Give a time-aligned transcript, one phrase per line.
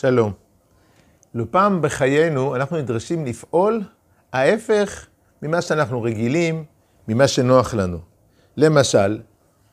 [0.00, 0.32] שלום.
[1.34, 3.82] לא פעם בחיינו אנחנו נדרשים לפעול
[4.32, 5.06] ההפך
[5.42, 6.64] ממה שאנחנו רגילים,
[7.08, 7.98] ממה שנוח לנו.
[8.56, 9.20] למשל,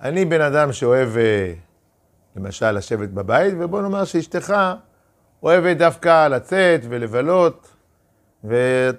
[0.01, 1.53] אני בן אדם שאוהב, אה,
[2.35, 4.53] למשל, לשבת בבית, ובוא נאמר שאשתך
[5.43, 7.75] אוהבת דווקא לצאת ולבלות,
[8.43, 8.93] והיא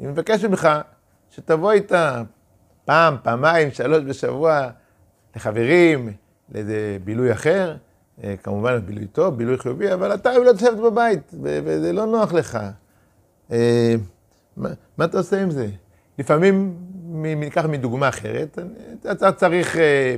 [0.00, 0.68] מבקשת ממך
[1.30, 2.22] שתבוא איתה
[2.84, 4.68] פעם, פעמיים, שלוש בשבוע
[5.36, 6.12] לחברים,
[6.52, 7.76] לאיזה בילוי אחר,
[8.42, 12.58] כמובן בילוי טוב, בילוי חיובי, אבל אתה אוהב לשבת בבית, וזה לא נוח לך.
[13.52, 13.94] אה,
[14.56, 15.68] מה, אתה עושה עם זה?
[16.18, 16.74] לפעמים,
[17.36, 18.58] ניקח מדוגמה אחרת,
[19.10, 20.16] אתה צריך אה,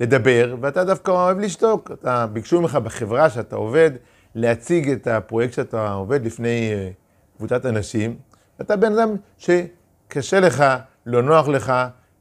[0.00, 1.90] לדבר, ואתה דווקא אוהב לשתוק.
[1.92, 3.90] אתה, ביקשו ממך בחברה שאתה עובד,
[4.34, 6.70] להציג את הפרויקט שאתה עובד לפני
[7.36, 8.16] קבוצת אנשים,
[8.58, 10.64] ואתה בן אדם שקשה לך,
[11.06, 11.72] לא נוח לך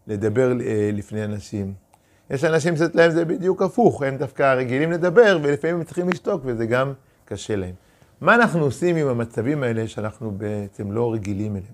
[0.08, 0.54] לדבר
[0.94, 1.87] לפני אנשים.
[2.30, 6.66] יש אנשים שאצלם זה בדיוק הפוך, הם דווקא רגילים לדבר, ולפעמים הם צריכים לשתוק, וזה
[6.66, 6.94] גם
[7.26, 7.74] קשה להם.
[8.22, 11.74] מה אנחנו עושים עם המצבים האלה שאנחנו בעצם לא רגילים אליהם?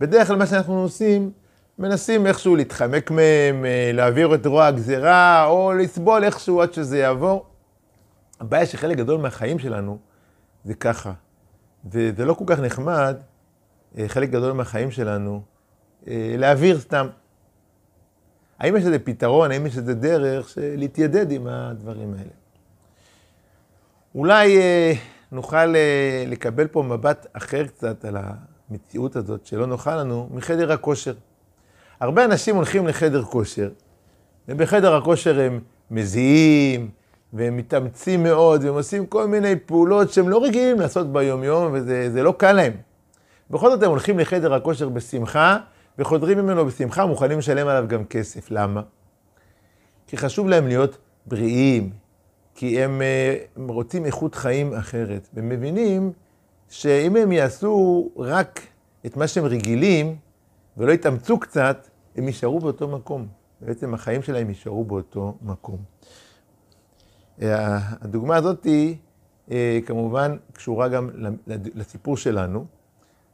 [0.00, 1.30] בדרך כלל מה שאנחנו עושים,
[1.78, 7.46] מנסים איכשהו להתחמק מהם, אה, להעביר את רוע הגזירה, או לסבול איכשהו עד שזה יעבור.
[8.40, 9.98] הבעיה שחלק גדול מהחיים שלנו
[10.64, 11.12] זה ככה.
[11.90, 13.16] וזה לא כל כך נחמד,
[13.98, 15.42] אה, חלק גדול מהחיים שלנו,
[16.08, 17.06] אה, להעביר סתם.
[18.58, 22.30] האם יש איזה פתרון, האם יש איזה דרך להתיידד עם הדברים האלה?
[24.14, 24.92] אולי אה,
[25.32, 28.16] נוכל אה, לקבל פה מבט אחר קצת על
[28.70, 31.14] המציאות הזאת שלא נוחה לנו מחדר הכושר.
[32.00, 33.68] הרבה אנשים הולכים לחדר כושר,
[34.48, 36.90] ובחדר הכושר הם מזיעים,
[37.32, 42.34] והם מתאמצים מאוד, והם עושים כל מיני פעולות שהם לא רגילים לעשות ביום-יום, וזה לא
[42.38, 42.72] קל להם.
[43.50, 45.58] בכל זאת הם הולכים לחדר הכושר בשמחה,
[45.98, 48.50] וחודרים ממנו בשמחה, מוכנים לשלם עליו גם כסף.
[48.50, 48.82] למה?
[50.06, 51.90] כי חשוב להם להיות בריאים,
[52.54, 55.28] כי הם, אה, הם רוצים איכות חיים אחרת.
[55.34, 56.12] והם מבינים
[56.68, 58.60] שאם הם יעשו רק
[59.06, 60.16] את מה שהם רגילים,
[60.76, 63.26] ולא יתאמצו קצת, הם יישארו באותו מקום.
[63.60, 65.78] בעצם החיים שלהם יישארו באותו מקום.
[67.42, 68.96] אה, הדוגמה הזאת היא
[69.50, 71.10] אה, כמובן קשורה גם
[71.74, 72.66] לסיפור שלנו,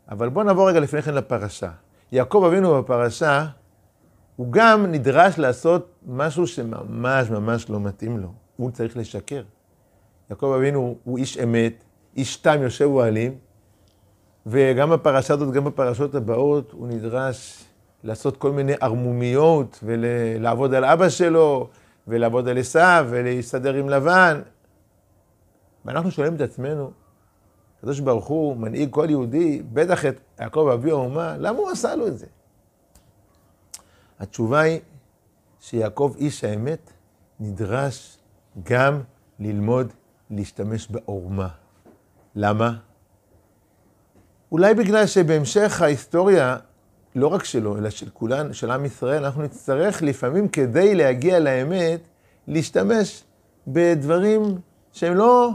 [0.08, 1.70] אבל בואו נעבור רגע לפני כן לפרשה.
[2.12, 3.46] יעקב אבינו בפרשה,
[4.36, 8.28] הוא גם נדרש לעשות משהו שממש ממש לא מתאים לו.
[8.56, 9.42] הוא צריך לשקר.
[10.30, 11.84] יעקב אבינו הוא איש אמת,
[12.16, 13.34] איש תם יושב אוהלים,
[14.46, 17.64] וגם בפרשה הזאת, גם בפרשות הבאות, הוא נדרש
[18.04, 21.68] לעשות כל מיני ערמומיות, ולעבוד על אבא שלו,
[22.08, 24.40] ולעבוד על עשיו, ולהסתדר עם לבן.
[25.84, 26.90] ואנחנו שואלים את עצמנו,
[27.84, 32.06] הקדוש ברוך הוא מנהיג כל יהודי, בטח את יעקב אבי האומה, למה הוא עשה לו
[32.06, 32.26] את זה?
[34.18, 34.80] התשובה היא
[35.60, 36.92] שיעקב איש האמת
[37.40, 38.18] נדרש
[38.62, 39.00] גם
[39.38, 39.92] ללמוד
[40.30, 41.48] להשתמש בעורמה.
[42.34, 42.76] למה?
[44.52, 46.56] אולי בגלל שבהמשך ההיסטוריה,
[47.14, 52.00] לא רק שלו, אלא של כולן, של עם ישראל, אנחנו נצטרך לפעמים כדי להגיע לאמת,
[52.46, 53.24] להשתמש
[53.66, 54.42] בדברים
[54.92, 55.50] שהם לא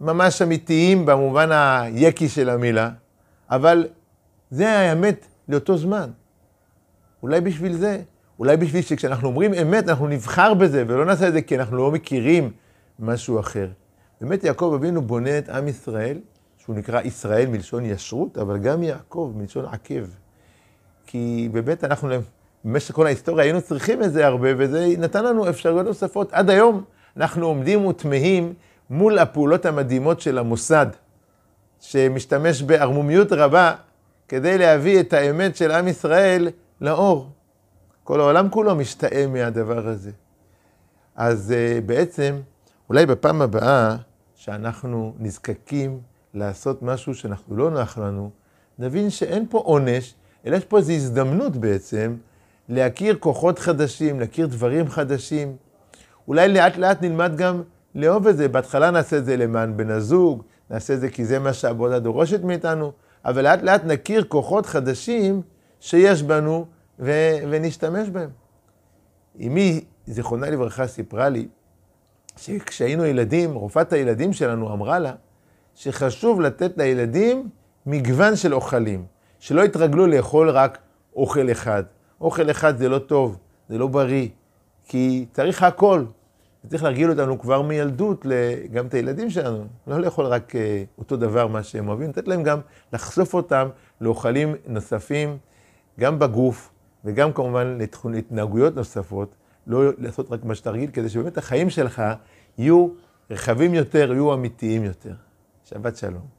[0.00, 2.90] ממש אמיתיים במובן היקי של המילה,
[3.50, 3.86] אבל
[4.50, 6.10] זה האמת לאותו זמן.
[7.22, 8.02] אולי בשביל זה,
[8.38, 11.90] אולי בשביל שכשאנחנו אומרים אמת, אנחנו נבחר בזה, ולא נעשה את זה כי אנחנו לא
[11.90, 12.50] מכירים
[12.98, 13.68] משהו אחר.
[14.20, 16.18] באמת יעקב אבינו בונה את עם ישראל,
[16.58, 20.04] שהוא נקרא ישראל מלשון ישרות, אבל גם יעקב מלשון עקב.
[21.06, 22.08] כי באמת אנחנו,
[22.64, 26.32] במשך כל ההיסטוריה היינו צריכים את זה הרבה, וזה נתן לנו אפשרויות נוספות.
[26.32, 26.84] עד היום
[27.16, 28.54] אנחנו עומדים ותמהים
[28.90, 30.86] מול הפעולות המדהימות של המוסד,
[31.80, 33.74] שמשתמש בערמומיות רבה
[34.28, 36.48] כדי להביא את האמת של עם ישראל
[36.80, 37.30] לאור.
[38.04, 40.10] כל העולם כולו משתאה מהדבר הזה.
[41.16, 42.36] אז uh, בעצם,
[42.88, 43.96] אולי בפעם הבאה
[44.34, 46.00] שאנחנו נזקקים
[46.34, 48.30] לעשות משהו שאנחנו לא נוח לנו,
[48.78, 50.14] נבין שאין פה עונש,
[50.46, 52.16] אלא יש פה איזו הזדמנות בעצם
[52.68, 55.56] להכיר כוחות חדשים, להכיר דברים חדשים.
[56.28, 57.62] אולי לאט לאט נלמד גם
[57.96, 58.48] לאהוב את זה.
[58.48, 62.42] בהתחלה נעשה את זה למען בן הזוג, נעשה את זה כי זה מה שהעבודה דורשת
[62.42, 62.92] מאיתנו,
[63.24, 65.42] אבל לאט לאט נכיר כוחות חדשים
[65.80, 66.66] שיש בנו
[66.98, 68.30] ו- ונשתמש בהם.
[69.40, 71.48] אמי, זיכרונה לברכה, סיפרה לי
[72.36, 75.12] שכשהיינו ילדים, רופאת הילדים שלנו אמרה לה
[75.74, 77.48] שחשוב לתת לילדים
[77.86, 79.04] מגוון של אוכלים,
[79.38, 80.78] שלא יתרגלו לאכול רק
[81.16, 81.82] אוכל אחד.
[82.20, 83.38] אוכל אחד זה לא טוב,
[83.68, 84.28] זה לא בריא,
[84.84, 86.04] כי צריך הכל.
[86.68, 88.26] צריך להרגיל אותנו כבר מילדות,
[88.72, 92.42] גם את הילדים שלנו, לא לאכול רק אה, אותו דבר, מה שהם אוהבים, לתת להם
[92.42, 92.60] גם
[92.92, 93.68] לחשוף אותם
[94.00, 95.38] לאוכלים נוספים,
[96.00, 96.70] גם בגוף,
[97.04, 99.34] וגם כמובן להתנהגויות נוספות,
[99.66, 102.02] לא לעשות רק מה שאתה רגיל, כדי שבאמת החיים שלך
[102.58, 102.88] יהיו
[103.30, 105.14] רחבים יותר יהיו אמיתיים יותר.
[105.64, 106.35] שבת שלום.